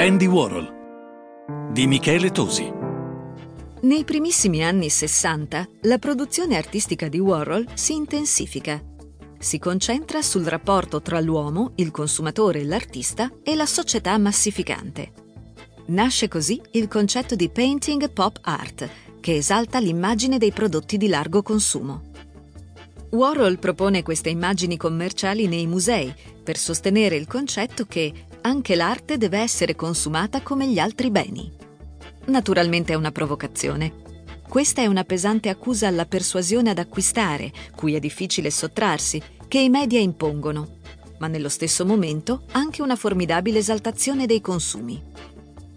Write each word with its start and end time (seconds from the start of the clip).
Andy 0.00 0.24
Warhol 0.24 1.72
di 1.72 1.86
Michele 1.86 2.30
Tosi. 2.30 2.72
Nei 3.82 4.04
primissimi 4.04 4.64
anni 4.64 4.88
60 4.88 5.68
la 5.82 5.98
produzione 5.98 6.56
artistica 6.56 7.06
di 7.08 7.18
Warhol 7.18 7.66
si 7.74 7.96
intensifica. 7.96 8.82
Si 9.38 9.58
concentra 9.58 10.22
sul 10.22 10.46
rapporto 10.46 11.02
tra 11.02 11.20
l'uomo, 11.20 11.72
il 11.74 11.90
consumatore 11.90 12.64
l'artista 12.64 13.30
e 13.42 13.54
la 13.54 13.66
società 13.66 14.16
massificante. 14.16 15.12
Nasce 15.88 16.28
così 16.28 16.58
il 16.70 16.88
concetto 16.88 17.34
di 17.34 17.50
painting 17.50 18.10
pop 18.10 18.38
art, 18.40 18.88
che 19.20 19.36
esalta 19.36 19.78
l'immagine 19.80 20.38
dei 20.38 20.52
prodotti 20.52 20.96
di 20.96 21.08
largo 21.08 21.42
consumo. 21.42 22.04
Warhol 23.10 23.58
propone 23.58 24.02
queste 24.02 24.30
immagini 24.30 24.78
commerciali 24.78 25.46
nei 25.46 25.66
musei 25.66 26.10
per 26.42 26.56
sostenere 26.56 27.16
il 27.16 27.26
concetto 27.26 27.84
che 27.84 28.28
anche 28.42 28.74
l'arte 28.74 29.18
deve 29.18 29.38
essere 29.38 29.74
consumata 29.74 30.40
come 30.42 30.68
gli 30.68 30.78
altri 30.78 31.10
beni. 31.10 31.50
Naturalmente 32.26 32.92
è 32.92 32.96
una 32.96 33.12
provocazione. 33.12 33.92
Questa 34.48 34.82
è 34.82 34.86
una 34.86 35.04
pesante 35.04 35.48
accusa 35.48 35.86
alla 35.86 36.06
persuasione 36.06 36.70
ad 36.70 36.78
acquistare, 36.78 37.52
cui 37.74 37.94
è 37.94 38.00
difficile 38.00 38.50
sottrarsi, 38.50 39.22
che 39.48 39.58
i 39.58 39.68
media 39.68 40.00
impongono, 40.00 40.78
ma 41.18 41.26
nello 41.26 41.48
stesso 41.48 41.84
momento 41.84 42.42
anche 42.52 42.82
una 42.82 42.96
formidabile 42.96 43.58
esaltazione 43.58 44.26
dei 44.26 44.40
consumi. 44.40 45.00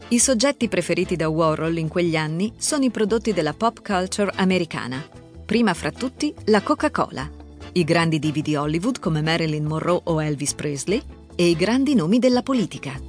I 0.10 0.20
soggetti 0.20 0.68
preferiti 0.68 1.16
da 1.16 1.30
Warhol 1.30 1.78
in 1.78 1.88
quegli 1.88 2.16
anni 2.16 2.54
sono 2.58 2.84
i 2.84 2.92
prodotti 2.92 3.34
della 3.34 3.54
pop 3.54 3.82
culture 3.82 4.32
americana 4.36 5.22
prima 5.46 5.74
fra 5.74 5.92
tutti 5.92 6.34
la 6.46 6.62
Coca-Cola, 6.62 7.30
i 7.74 7.84
grandi 7.84 8.18
divi 8.18 8.42
di 8.42 8.56
Hollywood 8.56 9.00
come 9.00 9.22
Marilyn 9.22 9.66
Monroe 9.66 10.02
o 10.06 10.22
Elvis 10.22 10.54
Presley 10.54 11.02
e 11.36 11.48
i 11.48 11.56
grandi 11.56 11.96
nomi 11.96 12.20
della 12.20 12.42
politica. 12.44 13.00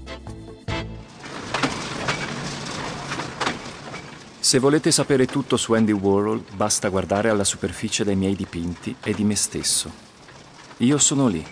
Se 4.39 4.59
volete 4.59 4.91
sapere 4.91 5.27
tutto 5.27 5.57
su 5.57 5.73
Andy 5.73 5.93
Warhol, 5.93 6.45
basta 6.55 6.89
guardare 6.89 7.29
alla 7.29 7.45
superficie 7.45 8.05
dei 8.05 8.17
miei 8.17 8.37
dipinti 8.37 8.97
e 9.03 9.13
di 9.15 9.25
me 9.25 9.37
stesso. 9.37 9.91
Io 10.79 10.99
sono 10.99 11.29
lì. 11.29 11.45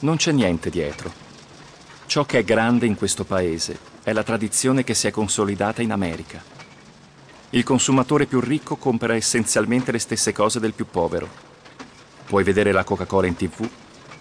Non 0.00 0.16
c'è 0.16 0.32
niente 0.32 0.70
dietro. 0.70 1.12
Ciò 2.06 2.24
che 2.24 2.38
è 2.38 2.44
grande 2.44 2.86
in 2.86 2.94
questo 2.94 3.24
paese 3.24 3.78
è 4.02 4.12
la 4.12 4.22
tradizione 4.22 4.84
che 4.84 4.94
si 4.94 5.06
è 5.06 5.10
consolidata 5.10 5.82
in 5.82 5.90
America 5.90 6.54
il 7.50 7.62
consumatore 7.62 8.26
più 8.26 8.40
ricco 8.40 8.76
compra 8.76 9.14
essenzialmente 9.14 9.92
le 9.92 9.98
stesse 10.00 10.32
cose 10.32 10.58
del 10.58 10.74
più 10.74 10.86
povero. 10.90 11.28
Puoi 12.26 12.42
vedere 12.42 12.72
la 12.72 12.82
Coca-Cola 12.82 13.28
in 13.28 13.36
tv 13.36 13.66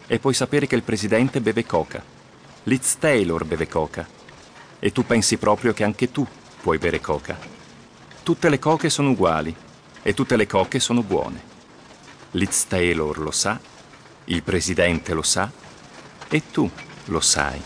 e 0.08 0.20
puoi 0.20 0.34
sapere 0.34 0.68
che 0.68 0.76
il 0.76 0.84
presidente 0.84 1.42
beve 1.42 1.66
coca. 1.66 2.04
Liz 2.64 2.98
Taylor 2.98 3.46
beve 3.46 3.68
coca. 3.68 4.08
E 4.80 4.92
tu 4.92 5.06
pensi 5.06 5.38
proprio 5.38 5.74
che 5.74 5.84
anche 5.84 6.12
tu 6.12 6.26
puoi 6.62 6.78
bere 6.78 7.00
coca. 7.00 7.38
Tutte 8.24 8.50
le 8.50 8.60
coche 8.60 8.90
sono 8.90 9.12
uguali 9.12 9.56
e 10.02 10.14
tutte 10.14 10.36
le 10.36 10.48
coche 10.48 10.80
sono 10.80 11.04
buone. 11.04 11.54
Liz 12.32 12.68
Taylor 12.68 13.18
lo 13.20 13.32
sa, 13.32 13.60
il 14.26 14.44
presidente 14.44 15.14
lo 15.14 15.22
sa 15.22 15.52
e 16.28 16.42
tu 16.52 16.70
lo 17.06 17.20
sai. 17.20 17.62